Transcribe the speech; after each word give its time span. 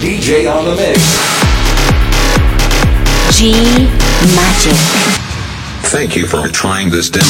DJ 0.00 0.48
on 0.48 0.64
the 0.64 0.74
mix. 0.76 0.96
G 3.36 3.52
Magic. 4.32 4.72
Thank 5.92 6.16
you 6.16 6.26
for 6.26 6.48
trying 6.48 6.88
this 6.88 7.10
demo. 7.10 7.28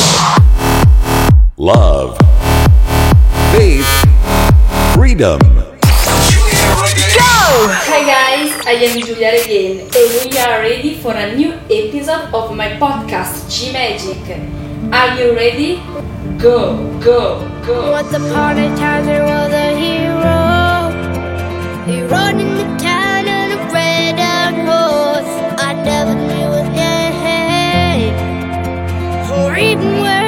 Love. 1.56 2.16
Faith. 3.51 3.91
Freedom. 4.95 5.41
Go! 5.43 5.74
Hi 7.91 8.06
guys, 8.06 8.55
I 8.65 8.79
am 8.87 9.01
Julia 9.01 9.43
again, 9.43 9.91
and 9.91 10.30
we 10.30 10.38
are 10.38 10.62
ready 10.62 10.95
for 11.02 11.12
a 11.12 11.34
new 11.34 11.55
episode 11.66 12.30
of 12.32 12.55
my 12.55 12.79
podcast 12.79 13.51
G 13.51 13.73
Magic. 13.73 14.23
Are 14.95 15.18
you 15.18 15.34
ready? 15.34 15.82
Go, 16.38 16.79
go, 17.01 17.51
go. 17.66 17.91
What's 17.91 18.12
the 18.12 18.21
party 18.32 18.68
time? 18.79 19.07
hero 19.77 20.59
even 29.60 30.01
worse. 30.01 30.20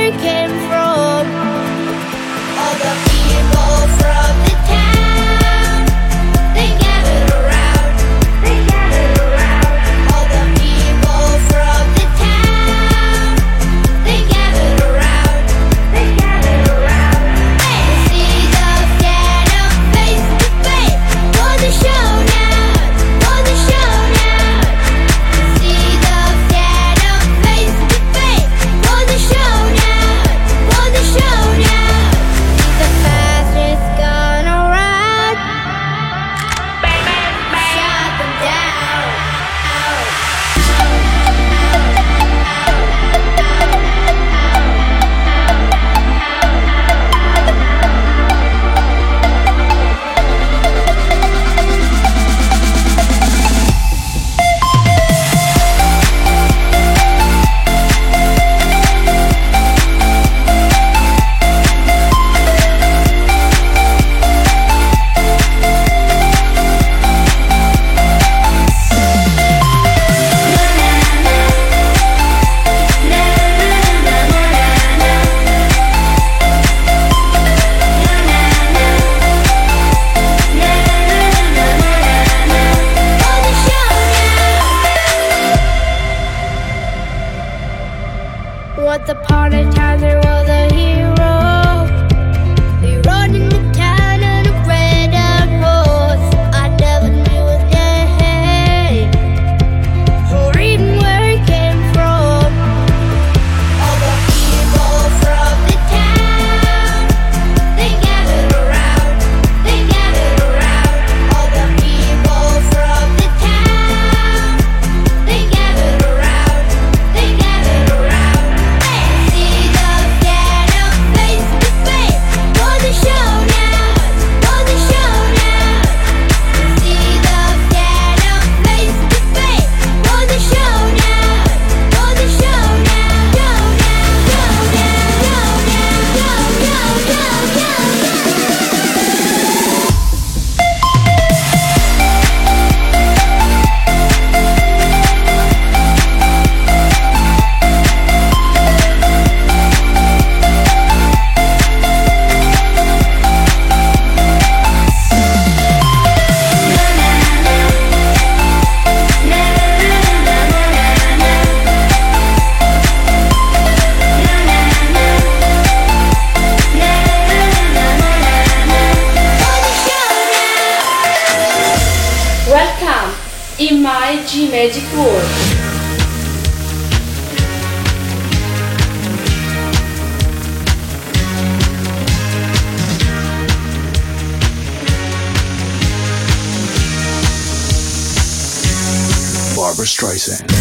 Tyson. 190.13 190.52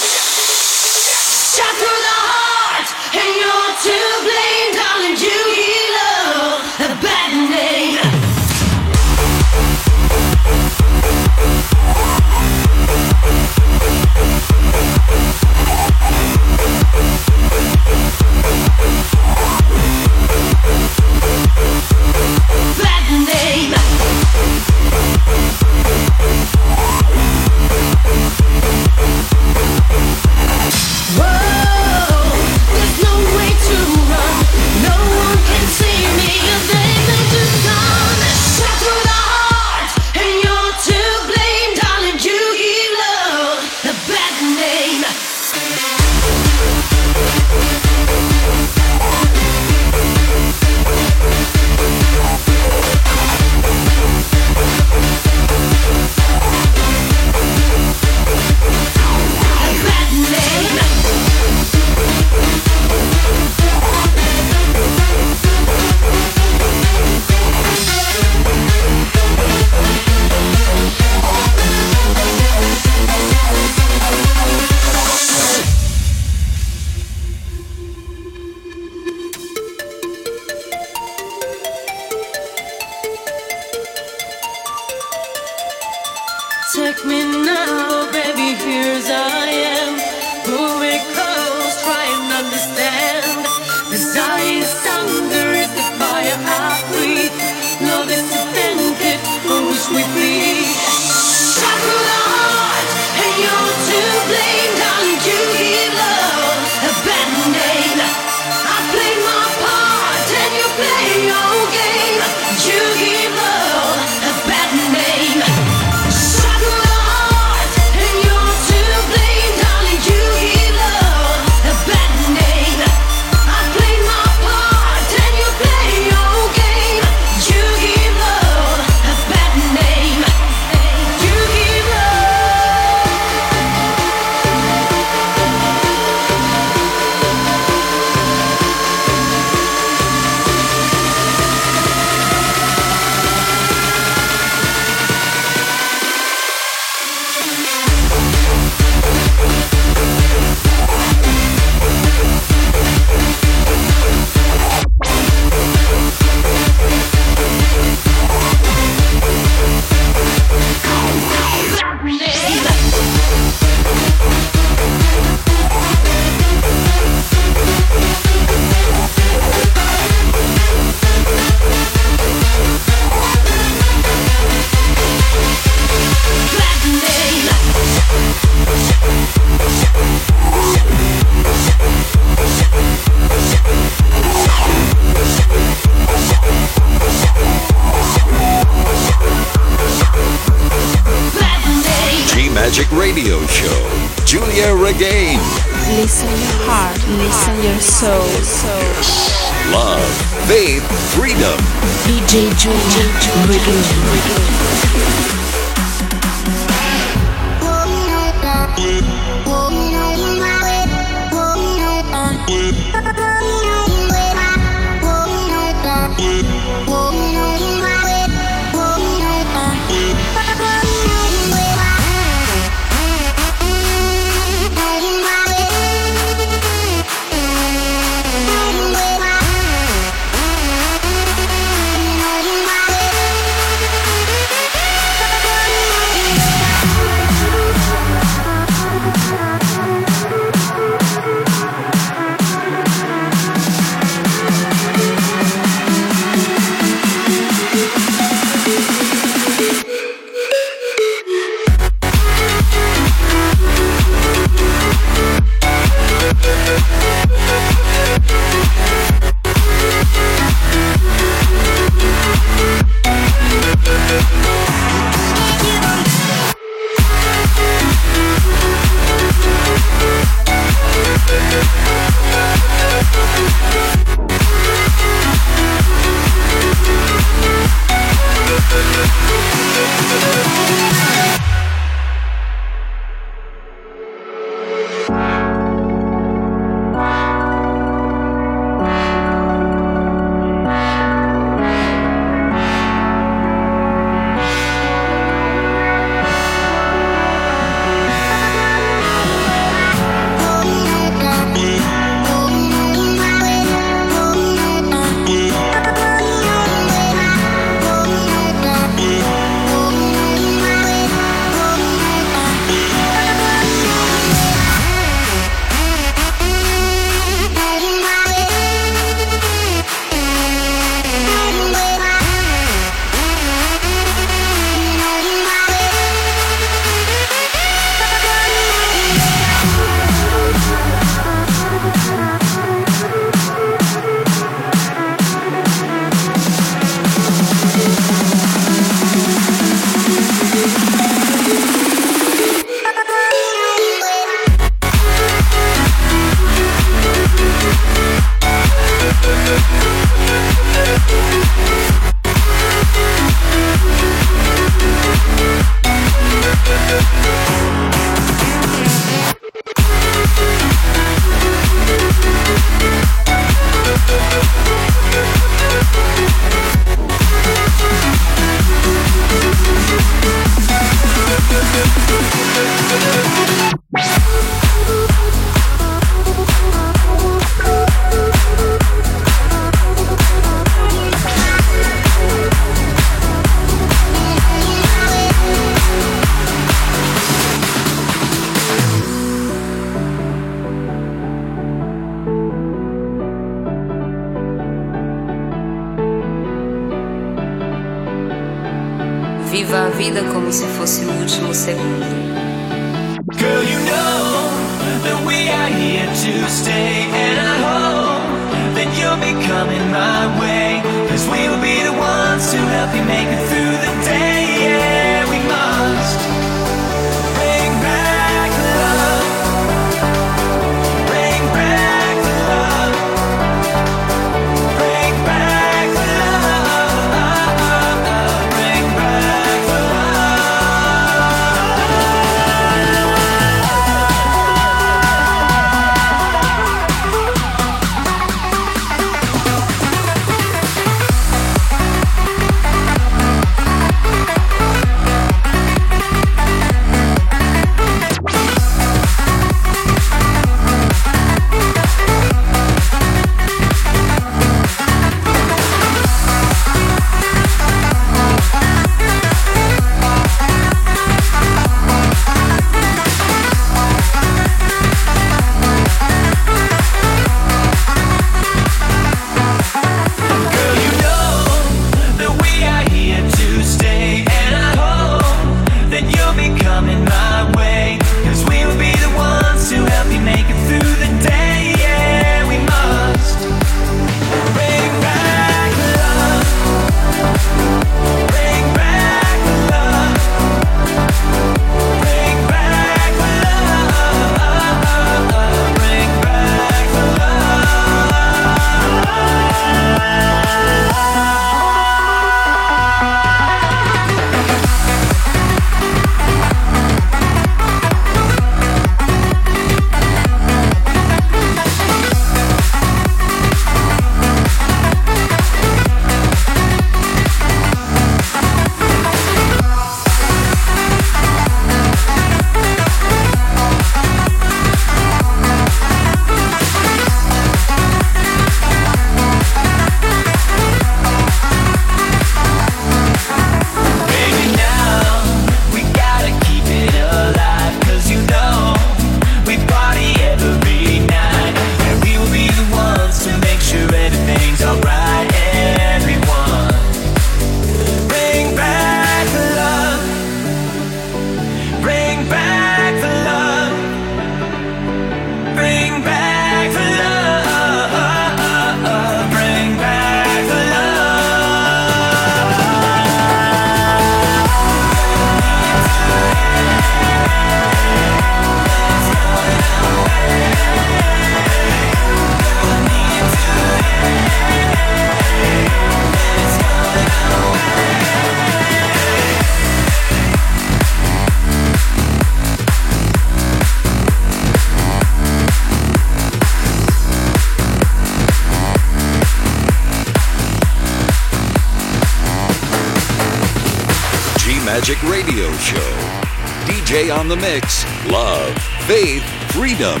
On 597.10 597.26
the 597.28 597.34
mix. 597.34 597.84
Love, 598.06 598.56
faith, 598.86 599.24
freedom. 599.52 600.00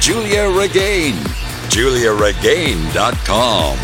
Giulia 0.00 0.50
Regain. 0.50 1.14
GiuliaRegain.com. 1.72 3.78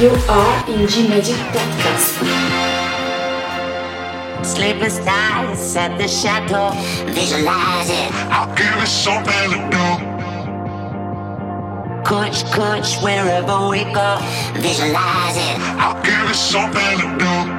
You 0.00 0.10
are 0.28 0.70
in 0.70 0.86
G 0.86 1.08
Magic 1.08 1.34
Podcast. 1.50 2.22
Sleepless 4.44 4.98
nights 5.04 5.74
at 5.74 5.98
the 5.98 6.06
chateau. 6.06 6.70
Visualize 7.12 7.90
it. 7.90 8.12
I'll 8.30 8.54
give 8.54 8.72
you 8.78 8.86
something 8.86 9.50
to 9.50 9.58
do. 9.74 9.98
Coach, 12.04 12.44
coach, 12.52 12.96
wherever 13.02 13.66
we 13.68 13.82
go. 13.92 14.18
Visualize 14.54 15.36
it. 15.36 15.58
I'll 15.82 16.00
give 16.04 16.28
you 16.28 16.34
something 16.34 16.98
to 17.00 17.16
do. 17.18 17.53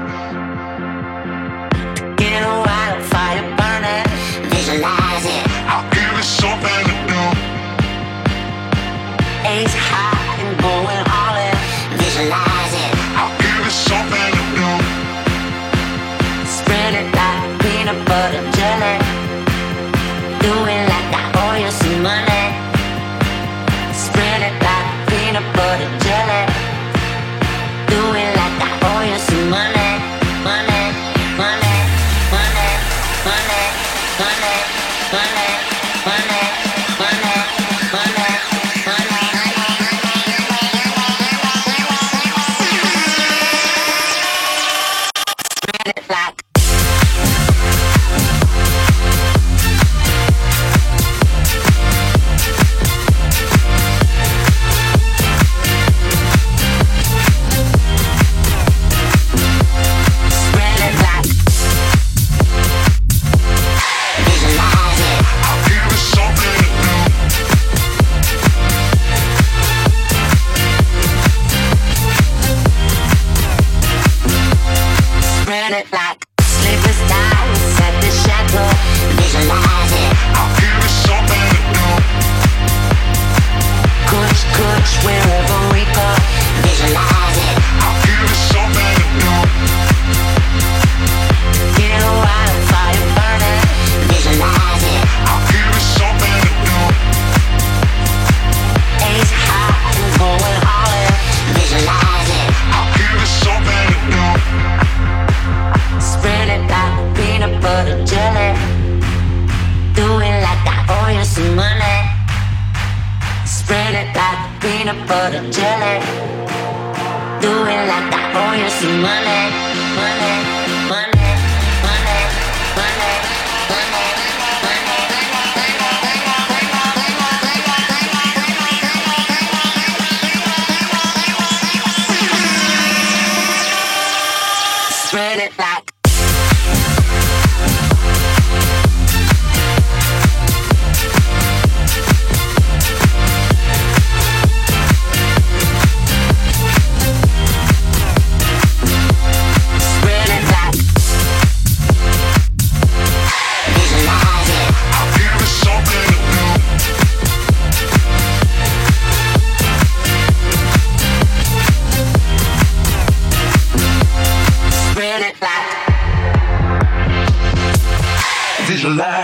It's 9.48 9.74
hot 9.74 10.40
and 10.44 10.60
going 10.60 11.04
all 11.08 11.36
this 11.38 12.04
Visualize. 12.04 12.55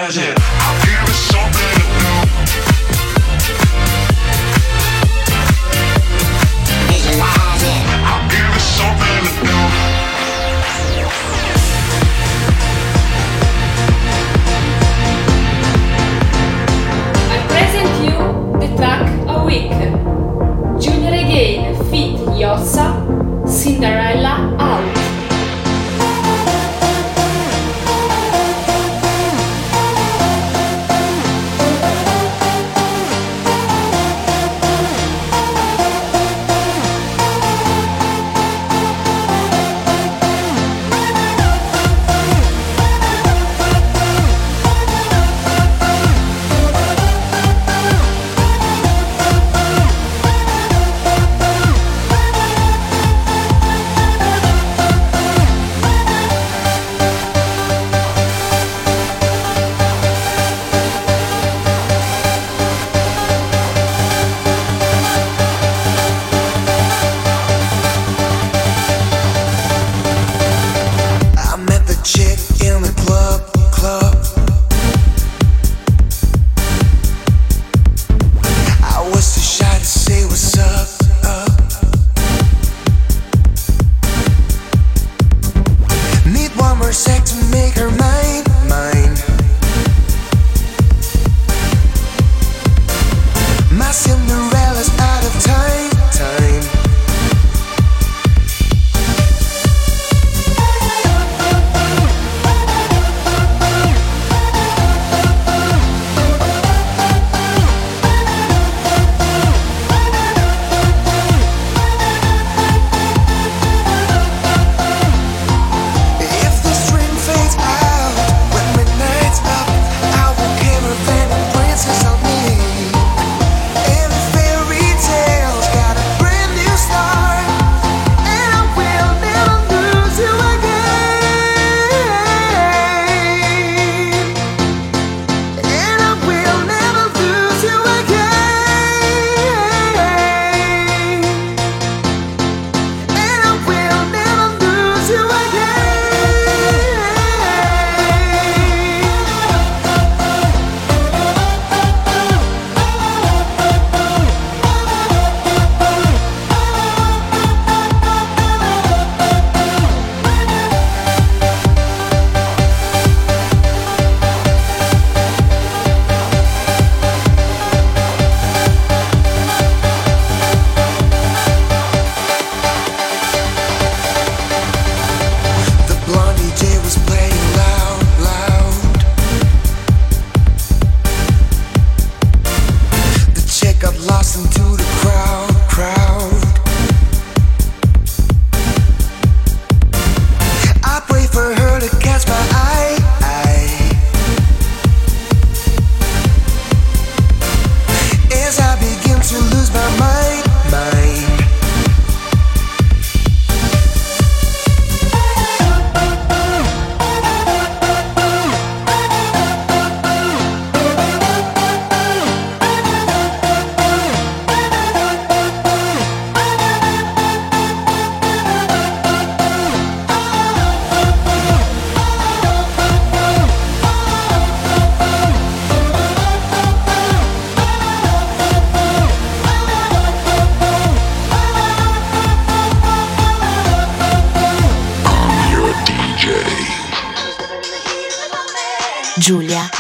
something 0.01 1.13
something. 1.13 1.85
I 17.29 17.37
present 17.47 17.93
you 18.03 18.17
the 18.59 18.75
track 18.77 19.05
a 19.27 19.45
week. 19.45 19.71
Junior 20.81 21.13
again, 21.13 21.75
Fit 21.91 22.17
Cinderella 23.45 24.50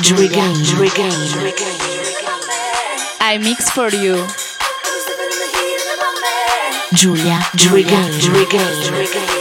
Dragon, 0.01 0.53
Dragon. 0.63 1.11
I 3.19 3.37
mix 3.37 3.69
for 3.69 3.89
you. 3.89 4.25
Julia, 6.93 7.39
Julia, 7.55 8.09
Julia, 8.19 8.47
Julia. 8.49 9.40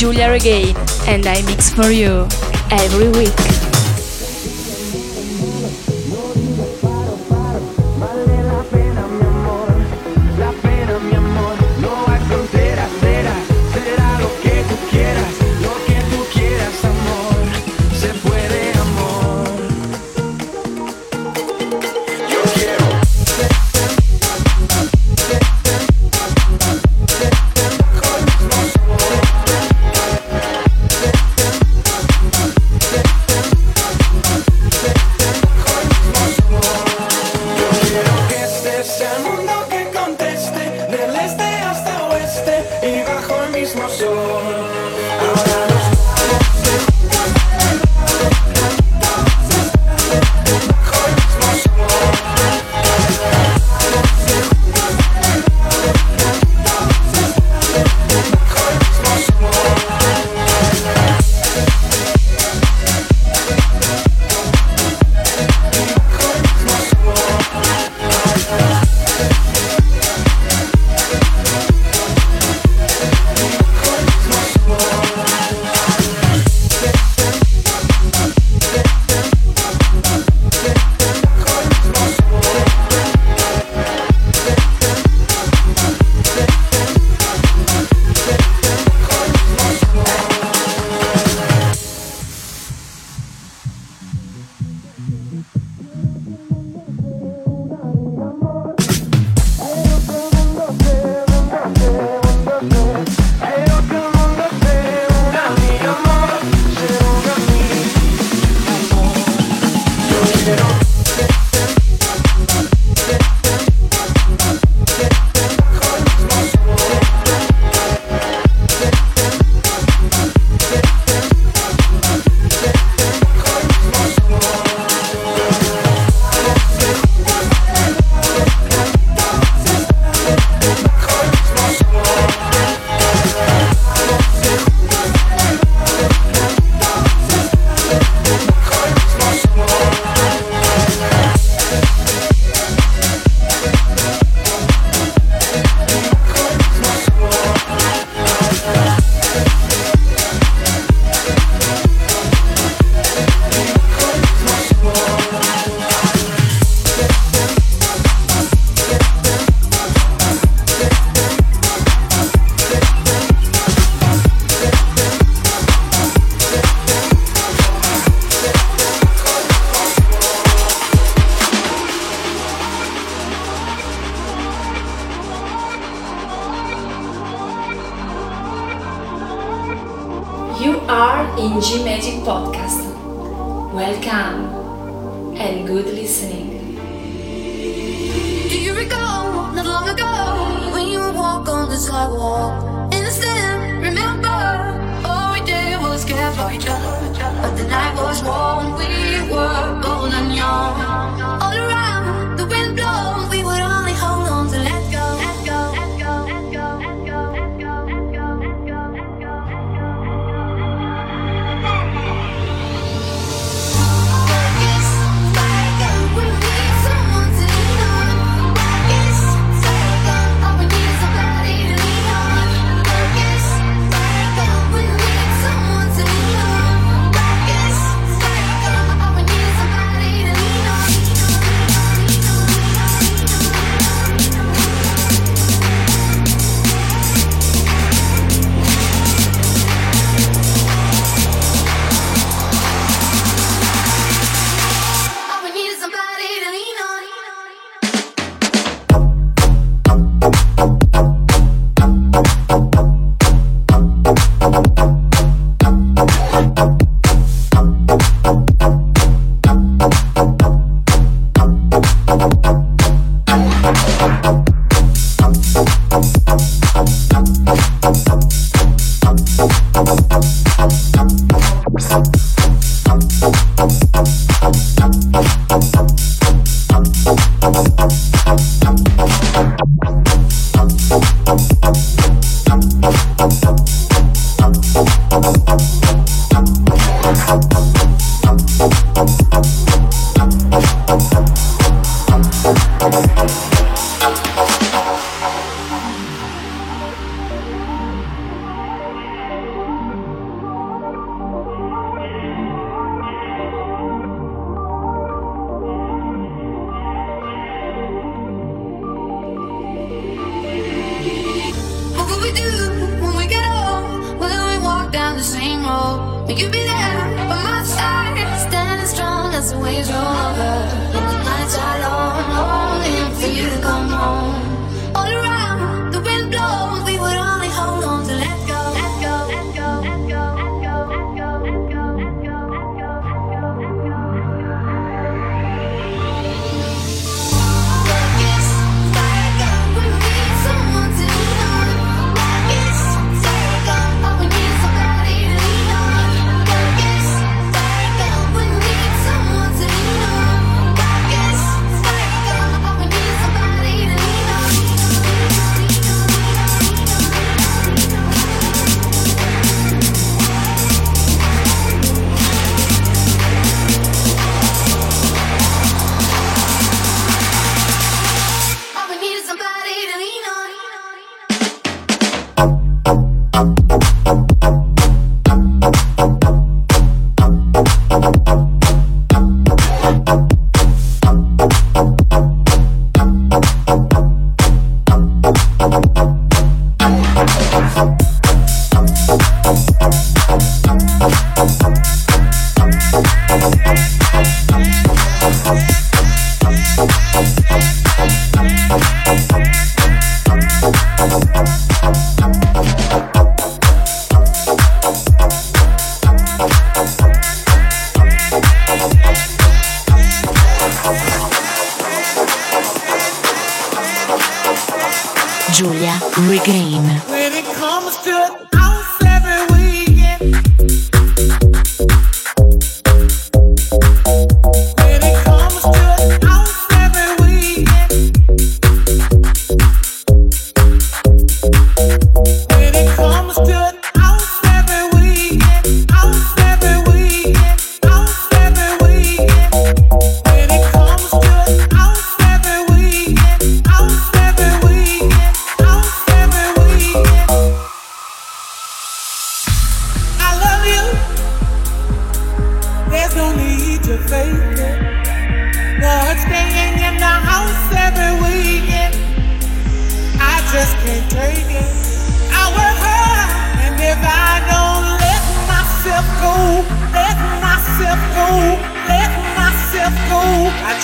Giulia 0.00 0.30
Regain 0.30 0.74
and 1.08 1.26
I 1.26 1.42
mix 1.42 1.68
for 1.68 1.90
you 1.90 2.26
every 2.70 3.10
week. 3.10 3.59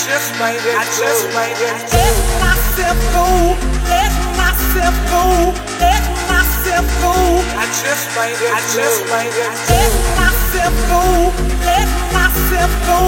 just 0.06 0.30
made 0.38 0.62
it. 0.62 0.76
I 0.78 0.86
just 0.86 1.26
made 1.34 1.58
it. 1.58 1.76
Let 1.90 2.14
myself 2.38 2.98
go. 3.10 3.26
Let 3.90 4.12
myself 4.38 4.94
go. 5.10 5.50
Let 5.82 6.04
myself 6.30 6.86
go. 7.02 7.12
I 7.58 7.66
just 7.82 8.06
made 8.14 8.38
it. 8.38 8.52
I 8.54 8.62
just 8.70 9.02
made 9.10 9.34
it. 9.34 9.50
Let 9.66 9.90
myself 10.14 10.74
go. 10.86 11.02
Let 11.66 11.88
myself 12.14 12.70
go. 12.86 13.00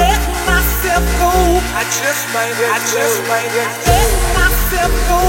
Let 0.00 0.20
myself 0.48 1.04
go. 1.20 1.32
I 1.76 1.84
just 2.00 2.24
made 2.32 2.56
it. 2.56 2.70
I 2.72 2.80
just 2.96 3.18
made 3.28 3.52
it. 3.52 3.68
Let 3.84 4.08
myself 4.40 4.92
go. 5.04 5.20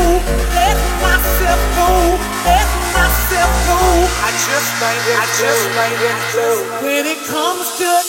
Let 0.55 0.77
myself 1.03 1.61
go. 1.75 1.89
Let 2.47 2.69
myself 2.95 3.51
go. 3.67 3.79
I 4.23 4.31
just 4.47 4.71
made 4.79 5.05
it. 5.11 5.17
I 5.19 5.25
just 5.35 5.65
made 5.75 5.99
it. 5.99 6.15
When 6.79 7.03
it 7.03 7.19
comes 7.27 7.67
to 7.83 8.08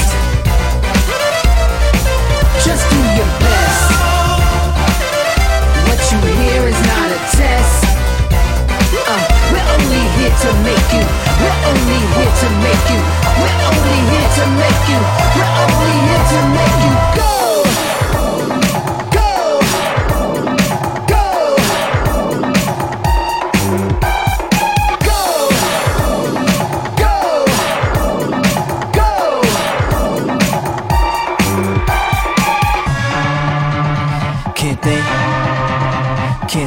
Test. 7.37 7.85
Uh, 8.31 9.21
we're 9.51 9.67
only 9.75 10.03
here 10.17 10.35
to 10.43 10.49
make 10.63 10.89
you. 10.91 11.03
We're 11.39 11.59
only 11.69 11.99
here 12.15 12.33
to 12.41 12.47
make 12.65 12.85
you. 12.91 13.01
We're 13.39 13.59
only 13.69 13.97
here 14.11 14.29
to 14.37 14.43
make 14.59 14.83
you. 14.91 14.99
We're 15.35 15.53
only 15.63 15.93
here 16.07 16.25
to 16.31 16.39
make 16.55 17.15
you 17.15 17.20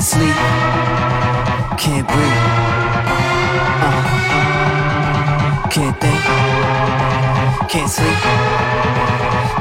sleep, 0.05 0.37
can't 1.81 2.05
breathe. 2.05 2.41
Uh, 3.81 4.05
can't 5.73 5.97
think, 5.97 6.21
can't 7.73 7.89
sleep, 7.89 8.19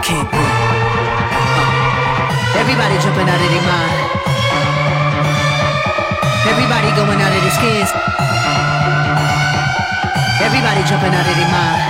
can't 0.04 0.28
breathe. 0.28 0.58
Uh, 1.32 2.60
everybody 2.60 3.00
jumping 3.00 3.24
out 3.32 3.40
of 3.40 3.50
their 3.56 3.64
mind. 3.72 4.04
Everybody 6.52 6.92
going 6.92 7.20
out 7.24 7.32
of 7.32 7.40
their 7.40 7.56
skins. 7.56 7.90
Everybody 10.44 10.84
jumping 10.84 11.16
out 11.16 11.24
of 11.24 11.36
their 11.40 11.52
mind. 11.56 11.82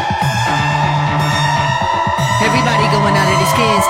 Everybody 2.46 2.86
going 2.94 3.18
out 3.18 3.30
of 3.34 3.38
their 3.42 3.50
skins. 3.50 3.86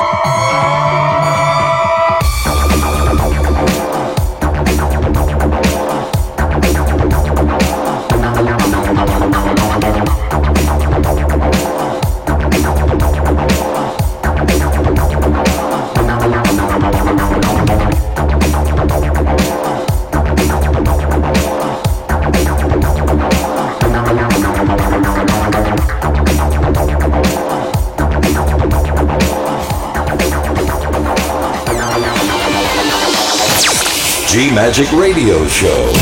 G 34.34 34.50
Magic 34.50 34.90
Radio 34.94 35.46
Show. 35.46 35.94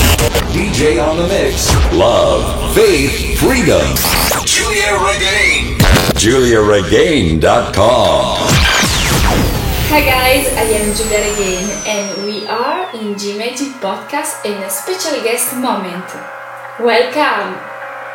DJ 0.55 1.03
on 1.05 1.17
the 1.17 1.27
mix. 1.27 1.67
Love, 1.91 2.73
faith, 2.73 3.37
freedom. 3.37 3.83
Giulia 4.45 4.97
Regain. 5.03 5.77
GiuliaRegain.com. 6.15 8.37
Hi 9.91 9.99
guys, 9.99 10.47
I 10.55 10.63
am 10.79 10.95
Giulia 10.95 11.19
Regain 11.27 11.67
and 11.85 12.23
we 12.23 12.47
are 12.47 12.87
in 12.95 13.19
G 13.19 13.35
Magic 13.37 13.75
Podcast 13.83 14.45
in 14.45 14.63
a 14.63 14.69
special 14.69 15.21
guest 15.27 15.53
moment. 15.57 16.07
Welcome, 16.79 17.59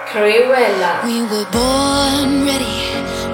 Krewella. 0.08 1.04
We 1.04 1.28
were 1.28 1.44
born 1.52 2.48
ready, 2.48 2.80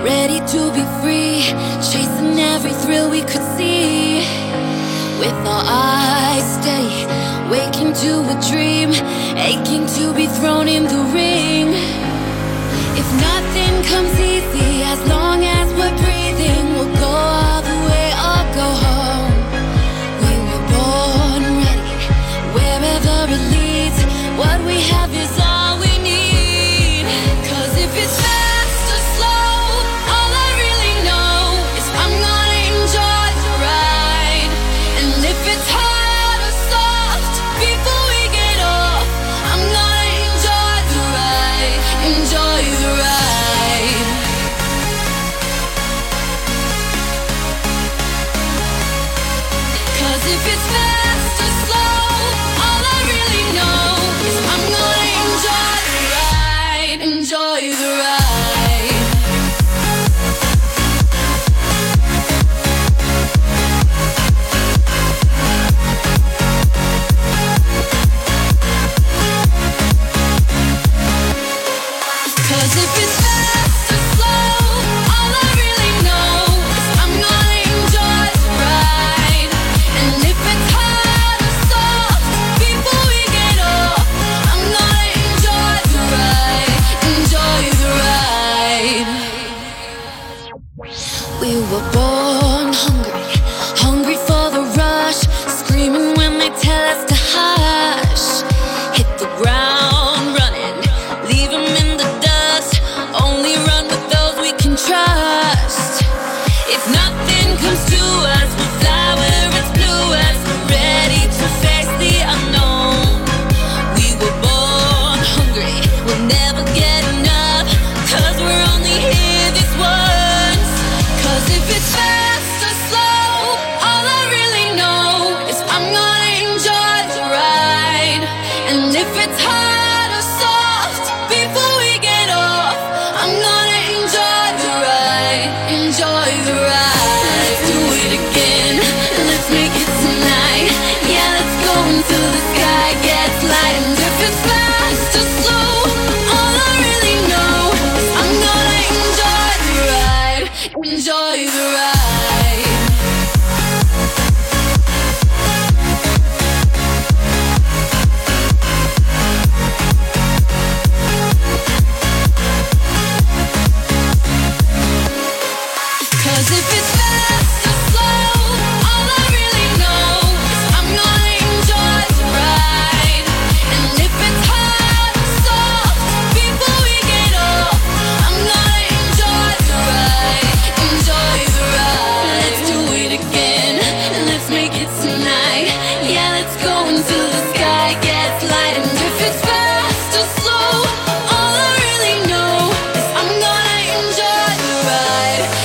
ready 0.03 0.43
to 0.51 0.73
be 0.75 0.83
free, 0.99 1.47
chasing 1.79 2.41
every 2.41 2.75
thrill 2.83 3.07
we 3.09 3.21
could 3.21 3.47
see. 3.55 3.72
With 5.23 5.47
our 5.47 5.63
eyes 5.65 6.43
steady, 6.59 7.07
waking 7.49 7.93
to 8.03 8.13
a 8.35 8.37
dream, 8.51 8.91
aching 9.39 9.87
to 9.95 10.13
be 10.13 10.27
thrown 10.27 10.67
in 10.67 10.83
the 10.83 10.99
ring. 11.15 11.69
If 12.99 13.09
nothing 13.29 13.75
comes 13.85 14.19
easy, 14.19 14.83
as 14.83 14.99
long 15.07 15.45
as 15.45 15.69
we're 15.79 15.97
breathing, 16.03 16.65
we'll 16.75 16.95
go 16.99 17.07
all 17.07 17.63
the 17.63 17.79
way 17.89 18.09
or 18.31 18.43
go 18.59 18.69
home. 18.87 19.35
We 20.27 20.35
were 20.49 20.65
born 20.75 21.43
ready, 21.63 21.95
wherever 22.57 23.31
it 23.37 23.45
leads. 23.55 23.99
What 24.41 24.59
we 24.67 24.81
have 24.91 25.13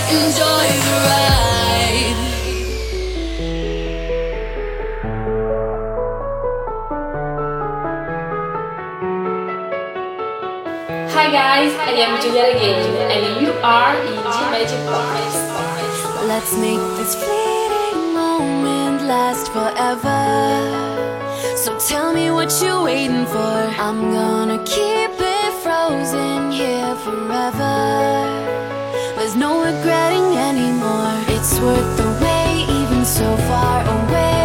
Hi 0.07 0.15
guys, 11.29 11.73
I 11.75 11.91
am 11.99 12.21
Giulia 12.21 12.53
Regain, 12.53 12.95
and 13.11 13.41
you 13.41 13.51
are 13.61 13.97
in 13.99 14.15
the 14.15 14.23
Magic 14.23 14.79
Office. 14.87 15.39
Let's 16.25 16.53
make 16.55 16.79
this 16.95 17.15
fleeting 17.15 18.13
moment 18.13 19.01
last 19.03 19.51
forever. 19.51 20.23
So 21.57 21.77
tell 21.79 22.13
me 22.13 22.31
what 22.31 22.57
you're 22.61 22.81
waiting 22.81 23.25
for. 23.25 23.57
I'm 23.77 24.11
gonna 24.13 24.63
keep 24.63 25.11
it 25.19 25.53
frozen 25.61 26.51
here 26.51 26.95
forever. 26.95 28.36
There's 29.27 29.35
no 29.35 29.61
regretting 29.61 30.37
anymore. 30.37 31.11
It's 31.27 31.59
worth 31.59 31.97
the 31.97 32.07
wait, 32.23 32.63
even 32.69 33.03
so 33.03 33.35
far 33.35 33.81
away. 33.83 34.36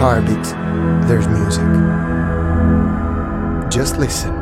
Heartbeat, 0.00 0.42
there's 1.06 1.28
music. 1.28 1.62
Just 3.70 3.98
listen. 3.98 4.39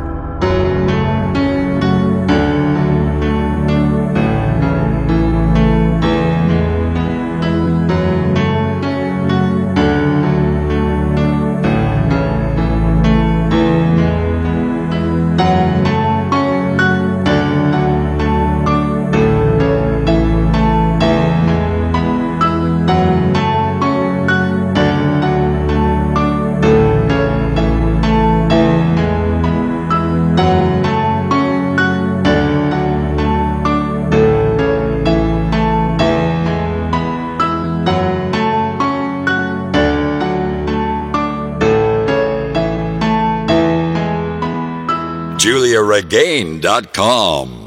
GiuliaRegain.com. 46.38 47.57